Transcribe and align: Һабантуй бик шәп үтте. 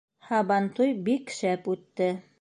Һабантуй 0.29 0.95
бик 1.11 1.37
шәп 1.41 1.73
үтте. 1.77 2.13